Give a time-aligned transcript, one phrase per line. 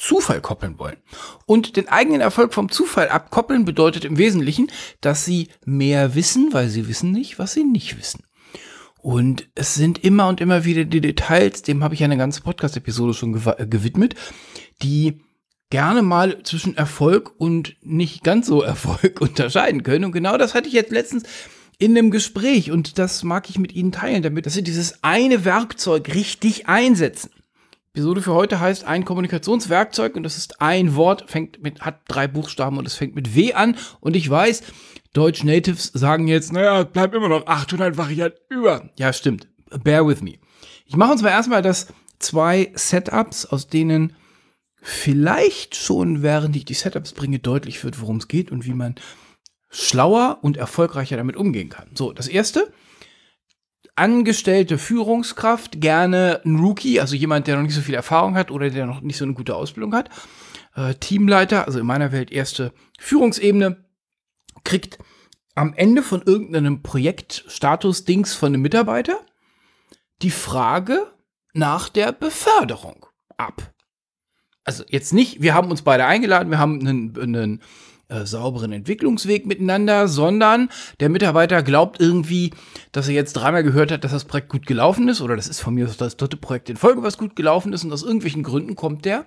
[0.00, 0.96] Zufall koppeln wollen.
[1.46, 6.68] Und den eigenen Erfolg vom Zufall abkoppeln bedeutet im Wesentlichen, dass sie mehr wissen, weil
[6.68, 8.24] sie wissen nicht, was sie nicht wissen.
[9.02, 13.14] Und es sind immer und immer wieder die Details, dem habe ich eine ganze Podcast-Episode
[13.14, 14.14] schon gew gewidmet,
[14.82, 15.20] die
[15.70, 20.06] gerne mal zwischen Erfolg und nicht ganz so Erfolg unterscheiden können.
[20.06, 21.24] Und genau das hatte ich jetzt letztens
[21.78, 25.44] in einem Gespräch und das mag ich mit Ihnen teilen, damit dass Sie dieses eine
[25.46, 27.30] Werkzeug richtig einsetzen.
[27.92, 32.28] Episode für heute heißt ein Kommunikationswerkzeug und das ist ein Wort, fängt mit, hat drei
[32.28, 33.76] Buchstaben und es fängt mit W an.
[33.98, 34.62] Und ich weiß,
[35.12, 38.90] Deutsch Natives sagen jetzt, naja, bleibt immer noch 800 Varianten über.
[38.96, 39.48] Ja, stimmt.
[39.82, 40.38] Bear with me.
[40.86, 41.88] Ich mache uns mal erstmal das
[42.20, 44.14] zwei Setups, aus denen
[44.80, 48.94] vielleicht schon, während ich die Setups bringe, deutlich wird, worum es geht und wie man
[49.68, 51.88] schlauer und erfolgreicher damit umgehen kann.
[51.94, 52.72] So, das erste
[54.00, 58.70] angestellte Führungskraft, gerne ein Rookie, also jemand, der noch nicht so viel Erfahrung hat oder
[58.70, 60.08] der noch nicht so eine gute Ausbildung hat.
[60.74, 63.84] Äh, Teamleiter, also in meiner Welt erste Führungsebene,
[64.64, 64.98] kriegt
[65.54, 69.20] am Ende von irgendeinem Projektstatus-Dings von einem Mitarbeiter
[70.22, 71.06] die Frage
[71.52, 73.06] nach der Beförderung
[73.36, 73.74] ab.
[74.64, 77.62] Also jetzt nicht, wir haben uns beide eingeladen, wir haben einen, einen
[78.10, 80.68] äh, sauberen Entwicklungsweg miteinander, sondern
[81.00, 82.52] der Mitarbeiter glaubt irgendwie,
[82.92, 85.60] dass er jetzt dreimal gehört hat, dass das Projekt gut gelaufen ist oder das ist
[85.60, 88.76] von mir das dritte Projekt in Folge, was gut gelaufen ist und aus irgendwelchen Gründen
[88.76, 89.26] kommt der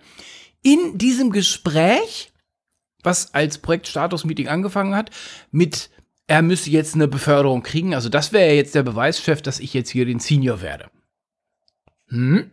[0.64, 2.32] in diesem Gespräch,
[3.04, 5.12] was als Projektstatus-Meeting angefangen hat,
[5.52, 5.90] mit
[6.26, 7.94] er müsse jetzt eine Beförderung kriegen.
[7.94, 10.90] Also das wäre jetzt der Beweischef, dass ich jetzt hier den Senior werde.
[12.08, 12.50] Hm?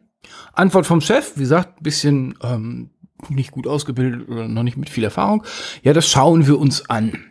[0.52, 2.90] Antwort vom Chef, wie gesagt, ein bisschen ähm,
[3.28, 5.44] nicht gut ausgebildet oder noch nicht mit viel Erfahrung.
[5.82, 7.26] Ja, das schauen wir uns an.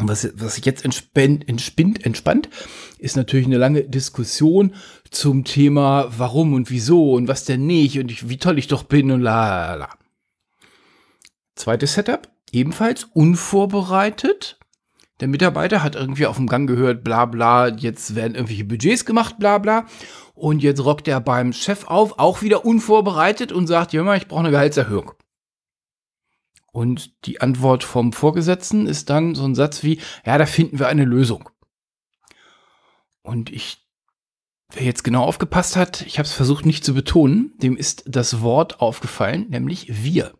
[0.00, 2.48] Was, was sich jetzt entspannt, entspinnt, entspannt,
[2.98, 4.74] ist natürlich eine lange Diskussion
[5.10, 8.84] zum Thema warum und wieso und was denn nicht und ich, wie toll ich doch
[8.84, 9.98] bin und la la la.
[11.56, 14.57] Zweites Setup, ebenfalls unvorbereitet.
[15.20, 19.38] Der Mitarbeiter hat irgendwie auf dem Gang gehört, bla bla, jetzt werden irgendwelche Budgets gemacht,
[19.38, 19.86] bla bla.
[20.34, 24.40] Und jetzt rockt er beim Chef auf, auch wieder unvorbereitet und sagt, ja, ich brauche
[24.40, 25.12] eine Gehaltserhöhung.
[26.70, 30.86] Und die Antwort vom Vorgesetzten ist dann so ein Satz wie, ja, da finden wir
[30.86, 31.50] eine Lösung.
[33.22, 33.84] Und ich,
[34.72, 38.42] wer jetzt genau aufgepasst hat, ich habe es versucht nicht zu betonen, dem ist das
[38.42, 40.32] Wort aufgefallen, nämlich wir.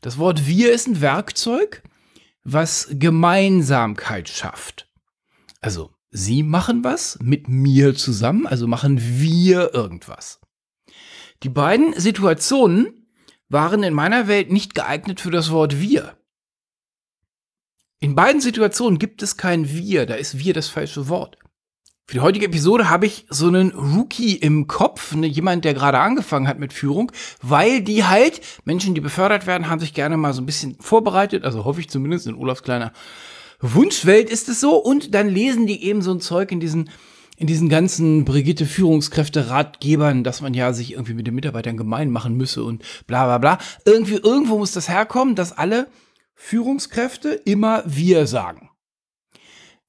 [0.00, 1.82] Das Wort wir ist ein Werkzeug,
[2.44, 4.88] was Gemeinsamkeit schafft.
[5.60, 10.40] Also Sie machen was mit mir zusammen, also machen wir irgendwas.
[11.42, 13.08] Die beiden Situationen
[13.48, 16.18] waren in meiner Welt nicht geeignet für das Wort wir.
[17.98, 21.38] In beiden Situationen gibt es kein wir, da ist wir das falsche Wort.
[22.06, 25.98] Für die heutige Episode habe ich so einen Rookie im Kopf, ne, jemand, der gerade
[25.98, 30.34] angefangen hat mit Führung, weil die halt, Menschen, die befördert werden, haben sich gerne mal
[30.34, 32.92] so ein bisschen vorbereitet, also hoffe ich zumindest in Olafs kleiner
[33.62, 36.90] Wunschwelt ist es so und dann lesen die eben so ein Zeug in diesen
[37.36, 42.10] in diesen ganzen Brigitte Führungskräfte Ratgebern, dass man ja sich irgendwie mit den Mitarbeitern gemein
[42.10, 43.58] machen müsse und bla bla bla.
[43.84, 45.88] Irgendwie irgendwo muss das herkommen, dass alle
[46.34, 48.68] Führungskräfte immer wir sagen.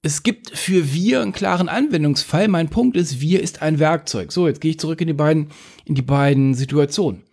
[0.05, 2.49] Es gibt für wir einen klaren Anwendungsfall.
[2.49, 4.33] Mein Punkt ist, wir ist ein Werkzeug.
[4.33, 5.49] So, jetzt gehe ich zurück in die beiden
[5.85, 7.23] in die beiden Situationen.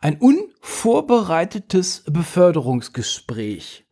[0.00, 3.86] Ein unvorbereitetes Beförderungsgespräch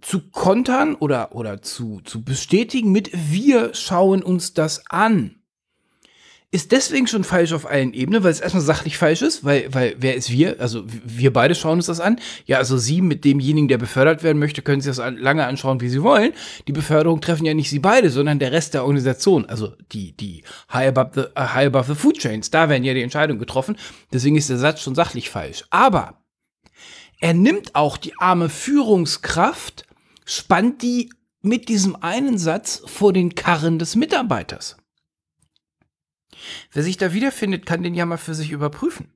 [0.00, 5.41] zu kontern oder, oder zu, zu bestätigen mit wir schauen uns das an.
[6.54, 9.96] Ist deswegen schon falsch auf allen Ebenen, weil es erstmal sachlich falsch ist, weil, weil
[9.98, 10.60] wer ist wir?
[10.60, 12.20] Also wir beide schauen uns das an.
[12.44, 15.88] Ja, also Sie mit demjenigen, der befördert werden möchte, können sich das lange anschauen, wie
[15.88, 16.34] Sie wollen.
[16.68, 19.46] Die Beförderung treffen ja nicht Sie beide, sondern der Rest der Organisation.
[19.46, 22.50] Also die, die high above the, uh, high above the food chains.
[22.50, 23.78] Da werden ja die Entscheidungen getroffen.
[24.12, 25.64] Deswegen ist der Satz schon sachlich falsch.
[25.70, 26.18] Aber
[27.18, 29.86] er nimmt auch die arme Führungskraft
[30.26, 31.08] spannt die
[31.40, 34.76] mit diesem einen Satz vor den Karren des Mitarbeiters.
[36.72, 39.12] Wer sich da wiederfindet, kann den ja mal für sich überprüfen.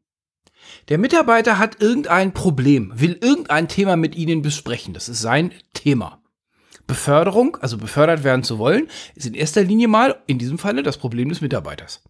[0.88, 4.94] Der Mitarbeiter hat irgendein Problem, will irgendein Thema mit Ihnen besprechen.
[4.94, 6.22] Das ist sein Thema.
[6.86, 10.98] Beförderung, also befördert werden zu wollen, ist in erster Linie mal in diesem Falle das
[10.98, 12.02] Problem des Mitarbeiters.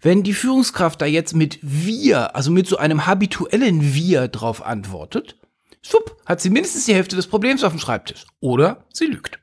[0.00, 5.36] Wenn die Führungskraft da jetzt mit wir, also mit so einem habituellen wir drauf antwortet,
[5.82, 8.26] schwupp, hat sie mindestens die Hälfte des Problems auf dem Schreibtisch.
[8.40, 9.38] Oder sie lügt.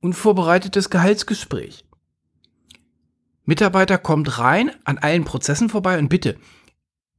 [0.00, 1.84] Unvorbereitetes Gehaltsgespräch.
[3.44, 6.36] Mitarbeiter kommt rein, an allen Prozessen vorbei und bitte,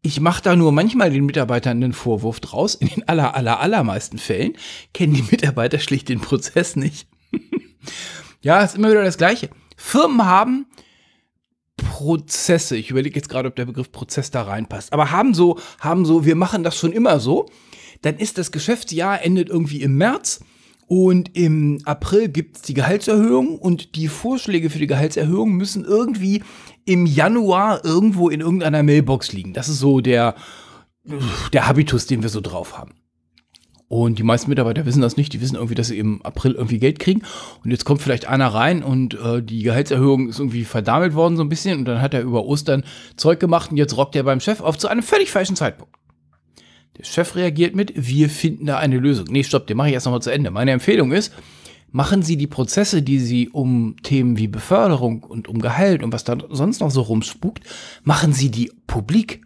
[0.03, 2.73] ich mache da nur manchmal den Mitarbeitern einen Vorwurf draus.
[2.73, 4.53] In den aller, aller, allermeisten Fällen
[4.93, 7.07] kennen die Mitarbeiter schlicht den Prozess nicht.
[8.41, 9.49] ja, ist immer wieder das Gleiche.
[9.77, 10.65] Firmen haben
[11.77, 12.77] Prozesse.
[12.77, 14.91] Ich überlege jetzt gerade, ob der Begriff Prozess da reinpasst.
[14.91, 17.47] Aber haben so, haben so, wir machen das schon immer so.
[18.01, 20.43] Dann ist das Geschäftsjahr endet irgendwie im März
[20.91, 26.43] und im April gibt es die Gehaltserhöhung und die Vorschläge für die Gehaltserhöhung müssen irgendwie
[26.83, 29.53] im Januar irgendwo in irgendeiner Mailbox liegen.
[29.53, 30.35] Das ist so der,
[31.53, 32.95] der Habitus, den wir so drauf haben.
[33.87, 35.31] Und die meisten Mitarbeiter wissen das nicht.
[35.31, 37.21] Die wissen irgendwie, dass sie im April irgendwie Geld kriegen.
[37.63, 41.43] Und jetzt kommt vielleicht einer rein und äh, die Gehaltserhöhung ist irgendwie verdammelt worden so
[41.43, 41.79] ein bisschen.
[41.79, 42.83] Und dann hat er über Ostern
[43.15, 45.95] Zeug gemacht und jetzt rockt er beim Chef auf zu einem völlig falschen Zeitpunkt.
[47.01, 49.25] Der Chef reagiert mit, wir finden da eine Lösung.
[49.29, 50.51] Nee, stopp, den mache ich erst nochmal zu Ende.
[50.51, 51.33] Meine Empfehlung ist,
[51.89, 56.23] machen Sie die Prozesse, die Sie um Themen wie Beförderung und um Gehalt und was
[56.23, 57.63] da sonst noch so rumspukt,
[58.03, 59.41] machen Sie die publik.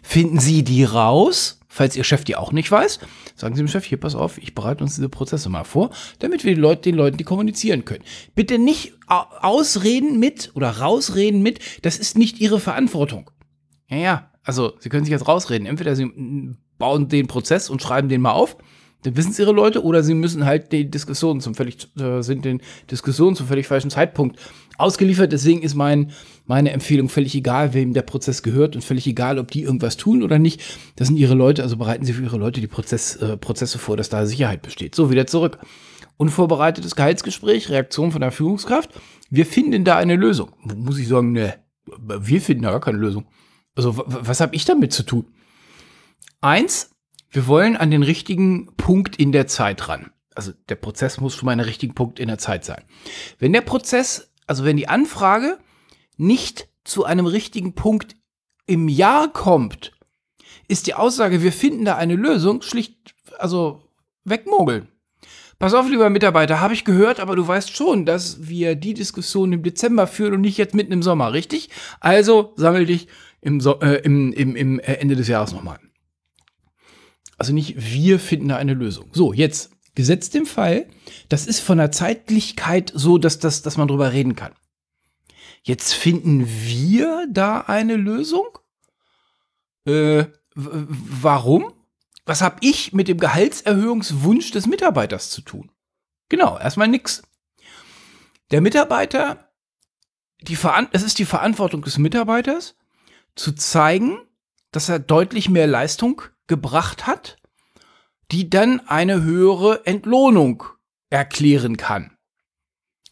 [0.00, 3.00] Finden Sie die raus, falls Ihr Chef die auch nicht weiß.
[3.34, 5.90] Sagen Sie dem Chef, hier, pass auf, ich bereite uns diese Prozesse mal vor,
[6.20, 8.04] damit wir die Leute, den Leuten die kommunizieren können.
[8.36, 13.28] Bitte nicht ausreden mit oder rausreden mit, das ist nicht Ihre Verantwortung.
[13.88, 15.66] Ja, ja, also Sie können sich jetzt rausreden.
[15.66, 16.10] Entweder Sie
[16.82, 18.56] bauen den Prozess und schreiben den mal auf.
[19.04, 22.44] Dann wissen es ihre Leute oder sie müssen halt die Diskussionen zum völlig, äh, sind
[22.44, 24.36] den Diskussionen zum völlig falschen Zeitpunkt
[24.78, 25.30] ausgeliefert.
[25.30, 26.10] Deswegen ist mein,
[26.44, 30.24] meine Empfehlung völlig egal, wem der Prozess gehört und völlig egal, ob die irgendwas tun
[30.24, 30.60] oder nicht.
[30.96, 33.96] Das sind ihre Leute, also bereiten sie für ihre Leute die Prozess, äh, Prozesse vor,
[33.96, 34.96] dass da Sicherheit besteht.
[34.96, 35.58] So, wieder zurück.
[36.16, 38.90] Unvorbereitetes Gehaltsgespräch, Reaktion von der Führungskraft.
[39.30, 40.50] Wir finden da eine Lösung.
[40.64, 41.54] Muss ich sagen, ne,
[41.96, 43.26] wir finden da gar keine Lösung.
[43.76, 45.26] Also, was habe ich damit zu tun?
[46.42, 46.90] Eins,
[47.30, 50.10] wir wollen an den richtigen Punkt in der Zeit ran.
[50.34, 52.82] Also der Prozess muss schon mal an den richtigen Punkt in der Zeit sein.
[53.38, 55.58] Wenn der Prozess, also wenn die Anfrage
[56.16, 58.16] nicht zu einem richtigen Punkt
[58.66, 59.92] im Jahr kommt,
[60.66, 63.80] ist die Aussage, wir finden da eine Lösung, schlicht, also
[64.24, 64.88] wegmogeln.
[65.60, 69.52] Pass auf, lieber Mitarbeiter, habe ich gehört, aber du weißt schon, dass wir die Diskussion
[69.52, 71.70] im Dezember führen und nicht jetzt mitten im Sommer, richtig?
[72.00, 73.06] Also sammel dich
[73.40, 75.78] im, so äh, im, im, im Ende des Jahres nochmal.
[77.42, 79.10] Also nicht wir finden da eine Lösung.
[79.10, 80.86] So, jetzt gesetzt im Fall,
[81.28, 84.52] das ist von der Zeitlichkeit so, dass, das, dass man drüber reden kann.
[85.64, 88.46] Jetzt finden wir da eine Lösung?
[89.86, 91.72] Äh, warum?
[92.26, 95.72] Was habe ich mit dem Gehaltserhöhungswunsch des Mitarbeiters zu tun?
[96.28, 97.24] Genau, erstmal nix.
[98.52, 99.50] Der Mitarbeiter,
[100.42, 100.56] die
[100.92, 102.76] es ist die Verantwortung des Mitarbeiters,
[103.34, 104.20] zu zeigen,
[104.70, 107.38] dass er deutlich mehr Leistung gebracht hat,
[108.30, 110.64] die dann eine höhere Entlohnung
[111.08, 112.18] erklären kann.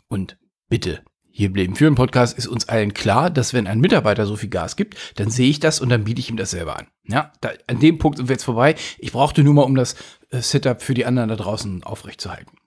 [0.09, 0.37] Und
[0.69, 4.37] bitte, hier bleiben für den Podcast ist uns allen klar, dass wenn ein Mitarbeiter so
[4.37, 6.89] viel Gas gibt, dann sehe ich das und dann biete ich ihm das selber an.
[7.07, 8.75] Ja, da, an dem Punkt sind wir jetzt vorbei.
[8.99, 9.95] Ich brauchte nur mal, um das
[10.29, 12.59] äh, Setup für die anderen da draußen aufrechtzuerhalten.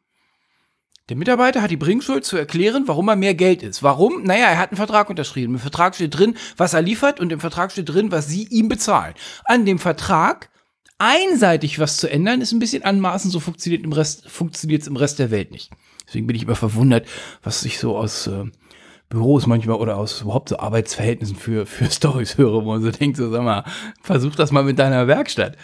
[1.09, 3.83] Der Mitarbeiter hat die Bringschuld zu erklären, warum er mehr Geld ist.
[3.83, 4.23] Warum?
[4.23, 5.53] Naja, er hat einen Vertrag unterschrieben.
[5.53, 8.69] Im Vertrag steht drin, was er liefert und im Vertrag steht drin, was sie ihm
[8.69, 9.13] bezahlen.
[9.43, 10.49] An dem Vertrag
[11.03, 14.95] einseitig was zu ändern, ist ein bisschen anmaßend, so funktioniert im Rest, funktioniert es im
[14.95, 15.69] Rest der Welt nicht.
[16.07, 17.07] Deswegen bin ich immer verwundert,
[17.41, 18.45] was ich so aus äh,
[19.09, 23.17] Büros manchmal oder aus überhaupt so Arbeitsverhältnissen für, für Stories höre, wo man so denkt,
[23.17, 23.65] so sag mal,
[24.01, 25.57] versuch das mal mit deiner Werkstatt.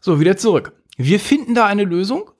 [0.00, 0.72] So, wieder zurück.
[0.96, 2.30] Wir finden da eine Lösung,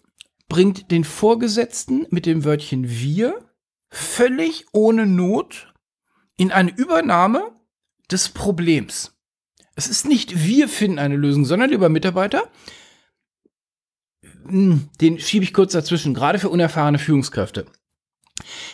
[0.49, 3.45] bringt den Vorgesetzten mit dem Wörtchen wir
[3.91, 5.73] völlig ohne Not
[6.37, 7.43] in eine Übernahme
[8.11, 9.18] des Problems.
[9.79, 12.51] Es ist nicht wir finden eine Lösung, sondern lieber Mitarbeiter,
[14.49, 17.65] hm, den schiebe ich kurz dazwischen, gerade für unerfahrene Führungskräfte.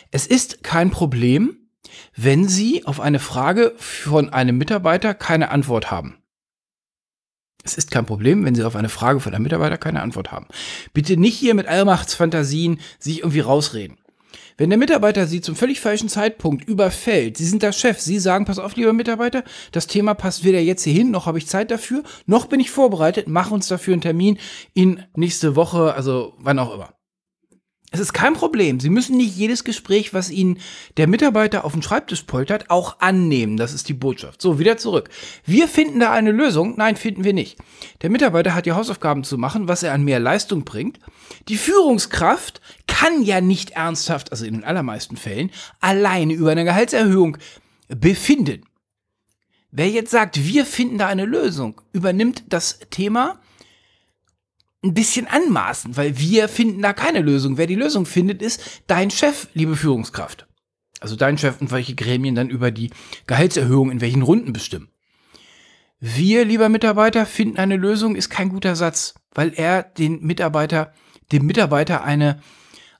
[0.09, 1.69] Es ist kein Problem,
[2.15, 6.17] wenn Sie auf eine Frage von einem Mitarbeiter keine Antwort haben.
[7.63, 10.47] Es ist kein Problem, wenn Sie auf eine Frage von einem Mitarbeiter keine Antwort haben.
[10.93, 13.99] Bitte nicht hier mit Allmachtsfantasien sich irgendwie rausreden.
[14.57, 18.45] Wenn der Mitarbeiter Sie zum völlig falschen Zeitpunkt überfällt, Sie sind der Chef, Sie sagen,
[18.45, 19.43] pass auf, lieber Mitarbeiter,
[19.73, 23.27] das Thema passt weder jetzt hierhin, noch habe ich Zeit dafür, noch bin ich vorbereitet,
[23.27, 24.37] mach uns dafür einen Termin
[24.73, 26.94] in nächste Woche, also wann auch immer.
[27.95, 28.81] Es ist kein Problem.
[28.81, 30.59] Sie müssen nicht jedes Gespräch, was Ihnen
[30.97, 33.55] der Mitarbeiter auf den Schreibtisch poltert, auch annehmen.
[33.55, 34.41] Das ist die Botschaft.
[34.41, 35.09] So, wieder zurück.
[35.45, 36.73] Wir finden da eine Lösung.
[36.75, 37.57] Nein, finden wir nicht.
[38.01, 40.99] Der Mitarbeiter hat die Hausaufgaben zu machen, was er an mehr Leistung bringt.
[41.47, 45.49] Die Führungskraft kann ja nicht ernsthaft, also in den allermeisten Fällen,
[45.79, 47.37] alleine über eine Gehaltserhöhung
[47.87, 48.63] befinden.
[49.71, 53.39] Wer jetzt sagt, wir finden da eine Lösung, übernimmt das Thema
[54.85, 57.57] ein bisschen anmaßen, weil wir finden da keine Lösung.
[57.57, 60.47] Wer die Lösung findet, ist dein Chef, liebe Führungskraft.
[61.01, 62.91] Also dein Chef und welche Gremien dann über die
[63.27, 64.89] Gehaltserhöhung in welchen Runden bestimmen.
[65.99, 70.93] Wir, lieber Mitarbeiter, finden eine Lösung, ist kein guter Satz, weil er den Mitarbeiter,
[71.31, 72.41] dem Mitarbeiter eine,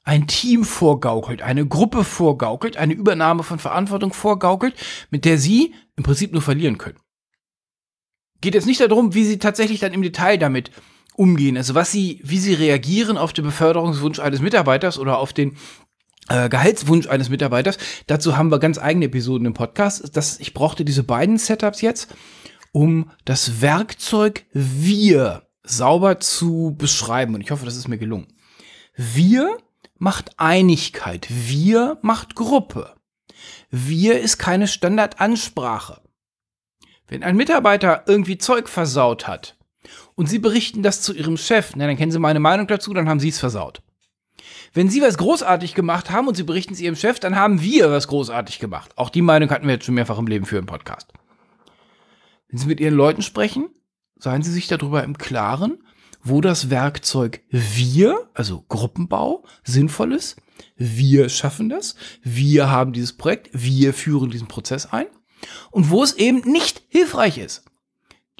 [0.03, 4.75] ein Team vorgaukelt, eine Gruppe vorgaukelt, eine Übernahme von Verantwortung vorgaukelt,
[5.09, 6.99] mit der sie im Prinzip nur verlieren können.
[8.41, 10.71] Geht jetzt nicht darum, wie sie tatsächlich dann im Detail damit
[11.15, 15.57] umgehen, also was sie, wie sie reagieren auf den Beförderungswunsch eines Mitarbeiters oder auf den
[16.29, 17.77] äh, Gehaltswunsch eines Mitarbeiters.
[18.07, 20.15] Dazu haben wir ganz eigene Episoden im Podcast.
[20.15, 22.13] Das, ich brauchte diese beiden Setups jetzt
[22.75, 27.33] um das Werkzeug wir sauber zu beschreiben.
[27.33, 28.27] Und ich hoffe, das ist mir gelungen.
[28.97, 29.57] Wir
[29.97, 31.25] macht Einigkeit.
[31.29, 32.93] Wir macht Gruppe.
[33.71, 36.01] Wir ist keine Standardansprache.
[37.07, 39.55] Wenn ein Mitarbeiter irgendwie Zeug versaut hat
[40.15, 43.07] und Sie berichten das zu Ihrem Chef, na, dann kennen Sie meine Meinung dazu, dann
[43.07, 43.81] haben Sie es versaut.
[44.73, 47.91] Wenn Sie was großartig gemacht haben und Sie berichten es Ihrem Chef, dann haben wir
[47.91, 48.91] was großartig gemacht.
[48.97, 51.13] Auch die Meinung hatten wir jetzt schon mehrfach im Leben für einen Podcast.
[52.49, 53.69] Wenn Sie mit Ihren Leuten sprechen,
[54.17, 55.79] seien Sie sich darüber im Klaren,
[56.23, 60.37] wo das Werkzeug wir, also Gruppenbau, sinnvoll ist.
[60.75, 61.95] Wir schaffen das.
[62.23, 63.49] Wir haben dieses Projekt.
[63.53, 65.05] Wir führen diesen Prozess ein.
[65.69, 67.63] Und wo es eben nicht hilfreich ist.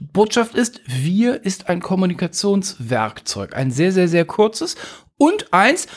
[0.02, 3.56] Botschaft ist, wir ist ein Kommunikationswerkzeug.
[3.56, 4.76] Ein sehr, sehr, sehr kurzes
[5.18, 5.88] und eins,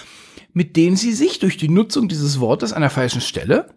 [0.53, 3.75] mit dem Sie sich durch die Nutzung dieses Wortes an der falschen Stelle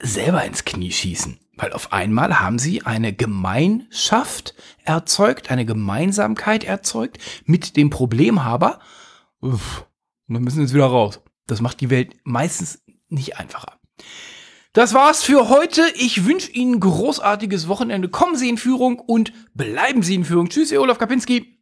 [0.00, 1.38] selber ins Knie schießen.
[1.56, 4.54] Weil auf einmal haben sie eine Gemeinschaft
[4.84, 8.80] erzeugt, eine Gemeinsamkeit erzeugt mit dem Problemhaber.
[9.40, 9.86] Uff,
[10.26, 11.20] und dann müssen sie jetzt wieder raus.
[11.46, 13.78] Das macht die Welt meistens nicht einfacher.
[14.74, 15.82] Das war's für heute.
[15.94, 18.08] Ich wünsche Ihnen großartiges Wochenende.
[18.08, 20.48] Kommen Sie in Führung und bleiben Sie in Führung.
[20.48, 21.60] Tschüss, Ihr Olaf Kapinski.